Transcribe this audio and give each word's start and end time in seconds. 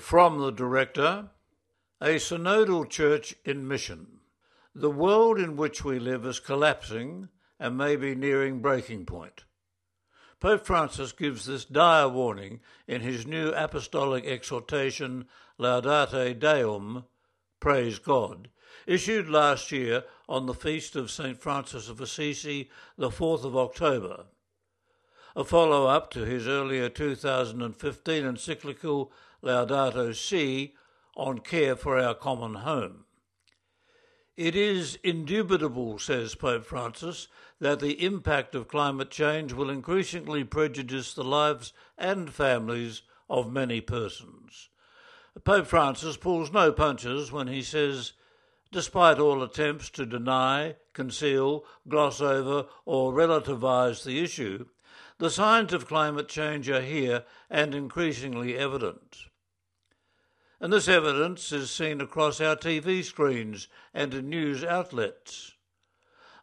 From 0.00 0.40
the 0.40 0.50
Director 0.50 1.30
A 2.00 2.16
Synodal 2.16 2.90
Church 2.90 3.36
in 3.44 3.68
Mission. 3.68 4.18
The 4.74 4.90
world 4.90 5.38
in 5.38 5.56
which 5.56 5.84
we 5.84 6.00
live 6.00 6.26
is 6.26 6.40
collapsing 6.40 7.28
and 7.60 7.78
may 7.78 7.94
be 7.94 8.16
nearing 8.16 8.60
breaking 8.60 9.06
point. 9.06 9.44
Pope 10.40 10.66
Francis 10.66 11.12
gives 11.12 11.46
this 11.46 11.64
dire 11.64 12.08
warning 12.08 12.58
in 12.88 13.02
his 13.02 13.24
new 13.24 13.50
apostolic 13.50 14.26
exhortation 14.26 15.28
Laudate 15.60 16.40
Deum, 16.40 17.04
Praise 17.60 18.00
God, 18.00 18.48
issued 18.88 19.28
last 19.28 19.70
year 19.70 20.02
on 20.28 20.46
the 20.46 20.54
feast 20.54 20.96
of 20.96 21.08
St. 21.08 21.40
Francis 21.40 21.88
of 21.88 22.00
Assisi, 22.00 22.68
the 22.98 23.10
4th 23.10 23.44
of 23.44 23.56
October. 23.56 24.24
A 25.36 25.44
follow 25.44 25.86
up 25.86 26.10
to 26.12 26.24
his 26.24 26.48
earlier 26.48 26.88
2015 26.88 28.24
encyclical 28.24 29.12
Laudato 29.44 30.14
Si 30.14 30.74
on 31.14 31.38
care 31.38 31.76
for 31.76 31.98
our 31.98 32.14
common 32.14 32.54
home. 32.54 33.04
It 34.38 34.56
is 34.56 34.98
indubitable, 35.04 35.98
says 35.98 36.34
Pope 36.34 36.64
Francis, 36.64 37.28
that 37.60 37.78
the 37.78 38.02
impact 38.02 38.54
of 38.54 38.68
climate 38.68 39.10
change 39.10 39.52
will 39.52 39.68
increasingly 39.68 40.44
prejudice 40.44 41.12
the 41.12 41.22
lives 41.22 41.74
and 41.98 42.32
families 42.32 43.02
of 43.28 43.52
many 43.52 43.82
persons. 43.82 44.70
Pope 45.44 45.66
Francis 45.66 46.16
pulls 46.16 46.50
no 46.50 46.72
punches 46.72 47.30
when 47.30 47.48
he 47.48 47.62
says, 47.62 48.14
despite 48.72 49.18
all 49.18 49.42
attempts 49.42 49.90
to 49.90 50.06
deny, 50.06 50.76
conceal, 50.94 51.66
gloss 51.86 52.20
over, 52.20 52.66
or 52.86 53.12
relativize 53.12 54.04
the 54.04 54.20
issue, 54.20 54.66
the 55.18 55.30
signs 55.30 55.74
of 55.74 55.86
climate 55.86 56.28
change 56.28 56.70
are 56.70 56.80
here 56.80 57.24
and 57.50 57.74
increasingly 57.74 58.56
evident 58.56 59.28
and 60.60 60.72
this 60.72 60.88
evidence 60.88 61.52
is 61.52 61.70
seen 61.70 62.00
across 62.00 62.40
our 62.40 62.56
TV 62.56 63.02
screens 63.02 63.68
and 63.92 64.14
in 64.14 64.28
news 64.28 64.64
outlets. 64.64 65.54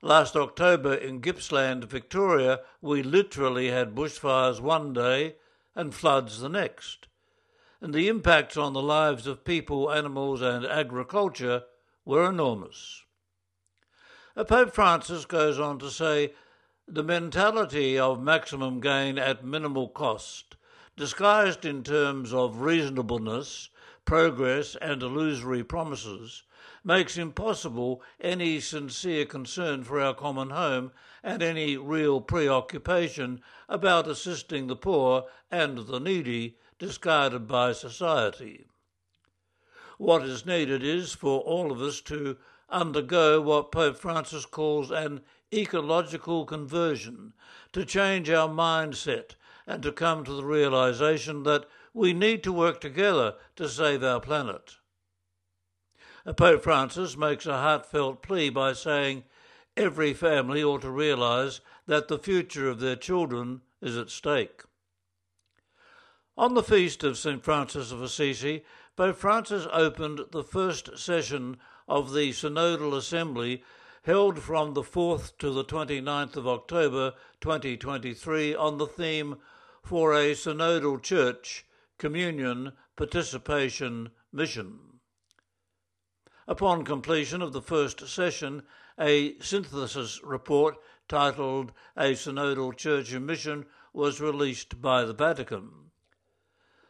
Last 0.01 0.35
October 0.35 0.93
in 0.93 1.21
Gippsland, 1.21 1.85
Victoria, 1.85 2.61
we 2.81 3.03
literally 3.03 3.69
had 3.69 3.95
bushfires 3.95 4.59
one 4.59 4.93
day 4.93 5.35
and 5.75 5.93
floods 5.93 6.39
the 6.39 6.49
next. 6.49 7.07
And 7.79 7.93
the 7.93 8.07
impacts 8.07 8.57
on 8.57 8.73
the 8.73 8.81
lives 8.81 9.27
of 9.27 9.45
people, 9.45 9.91
animals, 9.91 10.41
and 10.41 10.65
agriculture 10.65 11.63
were 12.03 12.29
enormous. 12.29 13.03
Uh, 14.35 14.43
Pope 14.43 14.73
Francis 14.73 15.25
goes 15.25 15.59
on 15.59 15.77
to 15.79 15.89
say 15.89 16.33
the 16.87 17.03
mentality 17.03 17.97
of 17.97 18.21
maximum 18.21 18.79
gain 18.79 19.17
at 19.17 19.45
minimal 19.45 19.87
cost, 19.87 20.55
disguised 20.97 21.63
in 21.63 21.83
terms 21.83 22.33
of 22.33 22.61
reasonableness, 22.61 23.69
progress 24.05 24.75
and 24.81 25.01
illusory 25.01 25.63
promises 25.63 26.43
makes 26.83 27.17
impossible 27.17 28.01
any 28.19 28.59
sincere 28.59 29.25
concern 29.25 29.83
for 29.83 29.99
our 30.01 30.13
common 30.13 30.49
home 30.49 30.91
and 31.23 31.43
any 31.43 31.77
real 31.77 32.19
preoccupation 32.19 33.41
about 33.69 34.07
assisting 34.07 34.67
the 34.67 34.75
poor 34.75 35.25
and 35.51 35.79
the 35.79 35.99
needy 35.99 36.57
discarded 36.79 37.47
by 37.47 37.71
society. 37.71 38.65
What 39.97 40.23
is 40.23 40.45
needed 40.45 40.83
is 40.83 41.13
for 41.13 41.41
all 41.41 41.71
of 41.71 41.81
us 41.81 42.01
to 42.01 42.37
undergo 42.69 43.39
what 43.41 43.71
Pope 43.71 43.97
Francis 43.97 44.45
calls 44.45 44.89
an 44.89 45.21
ecological 45.53 46.45
conversion, 46.45 47.33
to 47.73 47.85
change 47.85 48.29
our 48.29 48.47
mindset 48.47 49.35
and 49.67 49.83
to 49.83 49.91
come 49.91 50.23
to 50.23 50.33
the 50.33 50.43
realization 50.43 51.43
that 51.43 51.67
we 51.93 52.13
need 52.13 52.43
to 52.43 52.53
work 52.53 52.79
together 52.79 53.35
to 53.55 53.67
save 53.67 54.03
our 54.03 54.19
planet. 54.19 54.75
Pope 56.37 56.63
Francis 56.63 57.17
makes 57.17 57.45
a 57.45 57.57
heartfelt 57.57 58.21
plea 58.21 58.49
by 58.49 58.73
saying 58.73 59.23
every 59.75 60.13
family 60.13 60.63
ought 60.63 60.81
to 60.81 60.91
realize 60.91 61.61
that 61.87 62.07
the 62.07 62.19
future 62.19 62.69
of 62.69 62.79
their 62.79 62.95
children 62.95 63.61
is 63.81 63.97
at 63.97 64.09
stake. 64.09 64.61
On 66.37 66.53
the 66.53 66.63
feast 66.63 67.03
of 67.03 67.17
St. 67.17 67.43
Francis 67.43 67.91
of 67.91 68.01
Assisi, 68.01 68.63
Pope 68.95 69.17
Francis 69.17 69.67
opened 69.71 70.21
the 70.31 70.43
first 70.43 70.97
session 70.97 71.57
of 71.87 72.13
the 72.13 72.31
Synodal 72.31 72.95
Assembly 72.95 73.63
held 74.03 74.39
from 74.39 74.73
the 74.73 74.81
4th 74.81 75.37
to 75.37 75.51
the 75.51 75.65
29th 75.65 76.35
of 76.35 76.47
October 76.47 77.13
2023 77.41 78.55
on 78.55 78.77
the 78.77 78.87
theme 78.87 79.37
For 79.83 80.13
a 80.13 80.33
Synodal 80.33 81.01
Church 81.01 81.65
communion, 82.01 82.73
participation, 82.95 84.09
mission. 84.33 84.79
Upon 86.47 86.83
completion 86.83 87.43
of 87.43 87.53
the 87.53 87.61
first 87.61 88.07
session, 88.07 88.63
a 88.99 89.37
synthesis 89.37 90.19
report 90.23 90.77
titled 91.07 91.71
A 91.95 92.13
Synodal 92.13 92.75
Church 92.75 93.13
in 93.13 93.27
Mission 93.27 93.67
was 93.93 94.19
released 94.19 94.81
by 94.81 95.05
the 95.05 95.13
Vatican. 95.13 95.91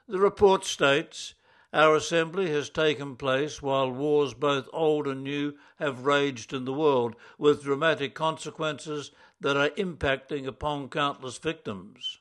The 0.08 0.22
report 0.22 0.64
states 0.64 1.34
Our 1.74 1.98
assembly 1.98 2.50
has 2.52 2.70
taken 2.70 3.18
place 3.18 3.62
while 3.62 3.92
wars 3.92 4.34
both 4.34 4.70
old 4.72 5.08
and 5.08 5.26
new 5.26 5.56
have 5.78 6.06
raged 6.06 6.54
in 6.54 6.64
the 6.64 6.72
world, 6.72 7.18
with 7.38 7.64
dramatic 7.64 8.16
consequences 8.16 9.12
that 9.42 9.58
are 9.58 9.72
impacting 9.72 10.48
upon 10.48 10.88
countless 10.88 11.38
victims. 11.38 12.21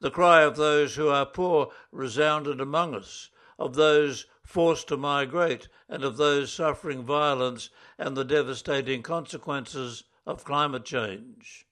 The 0.00 0.10
cry 0.10 0.42
of 0.42 0.56
those 0.56 0.96
who 0.96 1.08
are 1.08 1.24
poor 1.24 1.72
resounded 1.90 2.60
among 2.60 2.94
us, 2.94 3.30
of 3.58 3.74
those 3.74 4.26
forced 4.44 4.88
to 4.88 4.96
migrate, 4.96 5.68
and 5.88 6.04
of 6.04 6.16
those 6.16 6.52
suffering 6.52 7.02
violence 7.02 7.70
and 7.98 8.16
the 8.16 8.24
devastating 8.24 9.02
consequences 9.02 10.04
of 10.26 10.44
climate 10.44 10.84
change. 10.84 11.66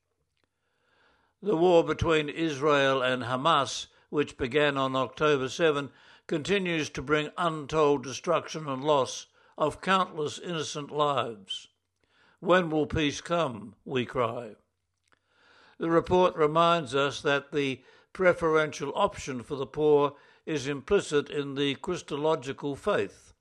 The 1.42 1.56
war 1.56 1.84
between 1.84 2.30
Israel 2.30 3.02
and 3.02 3.24
Hamas, 3.24 3.88
which 4.08 4.38
began 4.38 4.78
on 4.78 4.96
October 4.96 5.48
7, 5.48 5.90
continues 6.26 6.88
to 6.90 7.02
bring 7.02 7.30
untold 7.36 8.02
destruction 8.02 8.66
and 8.66 8.82
loss 8.82 9.26
of 9.58 9.82
countless 9.82 10.38
innocent 10.38 10.90
lives. 10.90 11.68
When 12.40 12.70
will 12.70 12.86
peace 12.86 13.20
come? 13.20 13.74
We 13.84 14.06
cry. 14.06 14.56
The 15.78 15.90
report 15.90 16.34
reminds 16.36 16.94
us 16.94 17.20
that 17.22 17.52
the 17.52 17.82
preferential 18.14 18.92
option 18.94 19.42
for 19.42 19.56
the 19.56 19.66
poor 19.66 20.14
is 20.46 20.66
implicit 20.66 21.28
in 21.28 21.54
the 21.54 21.74
Christological 21.74 22.74
faith. 22.74 23.34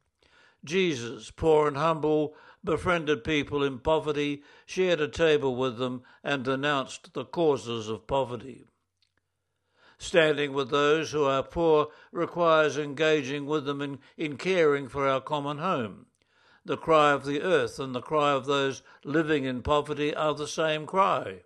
Jesus, 0.65 1.31
poor 1.31 1.67
and 1.67 1.77
humble, 1.77 2.35
befriended 2.63 3.23
people 3.23 3.63
in 3.63 3.79
poverty, 3.79 4.43
shared 4.65 4.99
a 4.99 5.07
table 5.07 5.55
with 5.55 5.77
them, 5.77 6.03
and 6.23 6.43
denounced 6.43 7.13
the 7.13 7.25
causes 7.25 7.87
of 7.87 8.07
poverty. 8.07 8.65
Standing 9.97 10.53
with 10.53 10.69
those 10.69 11.11
who 11.11 11.23
are 11.25 11.43
poor 11.43 11.89
requires 12.11 12.77
engaging 12.77 13.45
with 13.45 13.65
them 13.65 13.81
in, 13.81 13.99
in 14.17 14.37
caring 14.37 14.87
for 14.87 15.07
our 15.07 15.21
common 15.21 15.59
home. 15.59 16.07
The 16.65 16.77
cry 16.77 17.11
of 17.11 17.25
the 17.25 17.41
earth 17.41 17.79
and 17.79 17.93
the 17.93 18.01
cry 18.01 18.31
of 18.31 18.45
those 18.45 18.81
living 19.03 19.43
in 19.43 19.61
poverty 19.61 20.15
are 20.15 20.33
the 20.33 20.47
same 20.47 20.85
cry. 20.85 21.41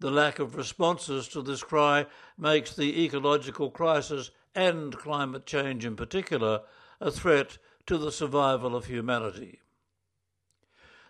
The 0.00 0.10
lack 0.10 0.38
of 0.38 0.56
responses 0.56 1.28
to 1.28 1.42
this 1.42 1.62
cry 1.62 2.06
makes 2.38 2.74
the 2.74 3.04
ecological 3.04 3.70
crisis 3.70 4.30
and 4.54 4.96
climate 4.96 5.44
change 5.44 5.84
in 5.84 5.94
particular 5.94 6.62
a 7.00 7.10
threat 7.10 7.58
to 7.86 7.98
the 7.98 8.10
survival 8.10 8.74
of 8.74 8.86
humanity. 8.86 9.60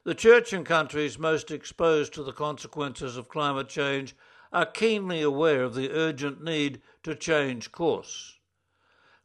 The 0.02 0.14
church 0.14 0.52
and 0.52 0.66
countries 0.66 1.18
most 1.18 1.50
exposed 1.50 2.14
to 2.14 2.24
the 2.24 2.32
consequences 2.32 3.16
of 3.16 3.28
climate 3.28 3.68
change 3.68 4.16
are 4.52 4.66
keenly 4.66 5.22
aware 5.22 5.62
of 5.62 5.74
the 5.74 5.92
urgent 5.92 6.42
need 6.42 6.82
to 7.04 7.14
change 7.14 7.70
course. 7.70 8.38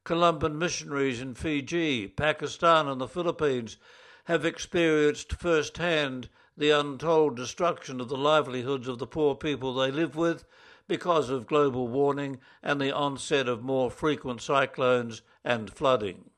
Columban 0.04 0.60
missionaries 0.60 1.22
in 1.22 1.34
Fiji, 1.34 2.08
Pakistan, 2.08 2.88
and 2.88 3.02
the 3.02 3.08
Philippines 3.08 3.78
have 4.26 4.46
experienced 4.46 5.34
firsthand 5.34 6.30
the 6.58 6.70
untold 6.70 7.36
destruction 7.36 8.00
of 8.00 8.08
the 8.10 8.18
livelihoods 8.18 8.88
of 8.88 9.00
the 9.00 9.08
poor 9.08 9.36
people 9.36 9.74
they 9.74 9.92
live 9.92 10.16
with 10.16 10.46
because 10.88 11.30
of 11.30 11.48
global 11.48 11.88
warming 11.88 12.40
and 12.64 12.80
the 12.80 12.92
onset 12.92 13.48
of 13.48 13.64
more 13.64 13.90
frequent 13.90 14.42
cyclones 14.42 15.22
and 15.44 15.74
flooding. 15.74 16.30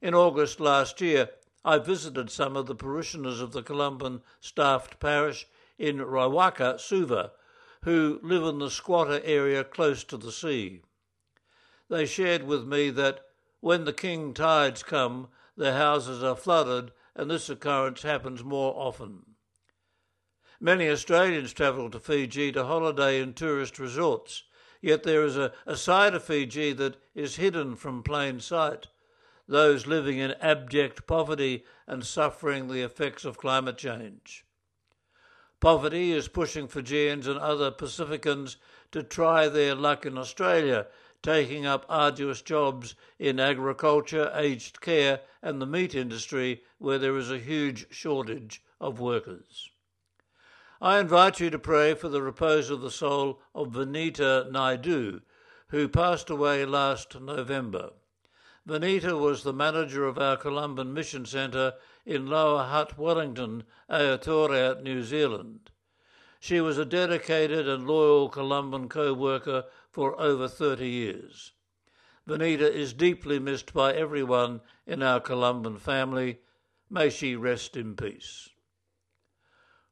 In 0.00 0.14
August 0.14 0.60
last 0.60 1.00
year, 1.00 1.28
I 1.64 1.78
visited 1.78 2.30
some 2.30 2.56
of 2.56 2.66
the 2.66 2.74
parishioners 2.74 3.40
of 3.40 3.52
the 3.52 3.62
Columban 3.62 4.22
staffed 4.40 4.98
parish 4.98 5.46
in 5.78 5.98
Raiwaqa, 5.98 6.80
Suva, 6.80 7.32
who 7.82 8.18
live 8.22 8.44
in 8.44 8.58
the 8.58 8.70
squatter 8.70 9.20
area 9.24 9.64
close 9.64 10.04
to 10.04 10.16
the 10.16 10.32
sea. 10.32 10.82
They 11.88 12.06
shared 12.06 12.44
with 12.44 12.66
me 12.66 12.90
that 12.90 13.20
when 13.60 13.84
the 13.84 13.92
king 13.92 14.32
tides 14.32 14.82
come, 14.82 15.28
their 15.56 15.74
houses 15.74 16.22
are 16.22 16.36
flooded 16.36 16.92
and 17.20 17.30
this 17.30 17.50
occurrence 17.50 18.02
happens 18.02 18.42
more 18.42 18.74
often. 18.76 19.22
Many 20.58 20.88
Australians 20.88 21.52
travel 21.52 21.90
to 21.90 22.00
Fiji 22.00 22.50
to 22.52 22.64
holiday 22.64 23.20
in 23.20 23.34
tourist 23.34 23.78
resorts, 23.78 24.44
Yet 24.80 25.02
there 25.02 25.24
is 25.24 25.36
a, 25.36 25.52
a 25.66 25.76
side 25.76 26.14
of 26.14 26.24
Fiji 26.24 26.72
that 26.72 26.96
is 27.14 27.36
hidden 27.36 27.76
from 27.76 28.02
plain 28.02 28.40
sight 28.40 28.86
those 29.46 29.86
living 29.86 30.16
in 30.18 30.30
abject 30.40 31.06
poverty 31.06 31.64
and 31.86 32.06
suffering 32.06 32.68
the 32.68 32.82
effects 32.82 33.24
of 33.24 33.36
climate 33.36 33.76
change. 33.76 34.44
Poverty 35.60 36.12
is 36.12 36.28
pushing 36.28 36.68
Fijians 36.68 37.26
and 37.26 37.38
other 37.38 37.72
Pacificans 37.72 38.56
to 38.92 39.02
try 39.02 39.48
their 39.48 39.74
luck 39.74 40.06
in 40.06 40.16
Australia, 40.16 40.86
taking 41.22 41.66
up 41.66 41.84
arduous 41.88 42.42
jobs 42.42 42.94
in 43.18 43.38
agriculture, 43.38 44.30
aged 44.34 44.80
care, 44.80 45.20
and 45.42 45.60
the 45.60 45.66
meat 45.66 45.94
industry, 45.94 46.62
where 46.78 46.98
there 46.98 47.16
is 47.16 47.30
a 47.30 47.38
huge 47.38 47.86
shortage 47.90 48.62
of 48.80 49.00
workers. 49.00 49.70
I 50.80 50.98
invite 50.98 51.40
you 51.40 51.50
to 51.50 51.58
pray 51.58 51.92
for 51.94 52.08
the 52.08 52.22
repose 52.22 52.70
of 52.70 52.80
the 52.80 52.90
soul 52.90 53.42
of 53.54 53.72
Vanita 53.72 54.50
Naidu, 54.50 55.20
who 55.68 55.88
passed 55.88 56.30
away 56.30 56.64
last 56.64 57.20
November. 57.20 57.90
Vanita 58.66 59.18
was 59.18 59.42
the 59.42 59.52
manager 59.52 60.06
of 60.06 60.18
our 60.18 60.36
Columban 60.36 60.94
Mission 60.94 61.26
Centre 61.26 61.74
in 62.06 62.26
Lower 62.26 62.64
Hutt, 62.64 62.98
Wellington, 62.98 63.64
Aotearoa, 63.90 64.82
New 64.82 65.02
Zealand. 65.02 65.70
She 66.42 66.58
was 66.62 66.78
a 66.78 66.86
dedicated 66.86 67.68
and 67.68 67.86
loyal 67.86 68.30
Columban 68.30 68.88
co 68.88 69.12
worker 69.12 69.66
for 69.90 70.18
over 70.18 70.48
30 70.48 70.88
years. 70.88 71.52
Vanita 72.26 72.62
is 72.72 72.94
deeply 72.94 73.38
missed 73.38 73.74
by 73.74 73.92
everyone 73.92 74.62
in 74.86 75.02
our 75.02 75.20
Columban 75.20 75.76
family. 75.76 76.40
May 76.88 77.10
she 77.10 77.36
rest 77.36 77.76
in 77.76 77.94
peace. 77.94 78.48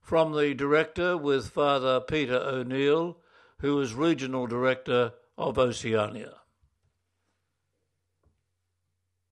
From 0.01 0.33
the 0.33 0.55
director 0.55 1.19
with 1.19 1.51
Father 1.51 2.01
Peter 2.01 2.39
O'Neill, 2.39 3.19
who 3.59 3.79
is 3.81 3.93
Regional 3.93 4.47
Director 4.47 5.13
of 5.37 5.59
Oceania. 5.59 6.41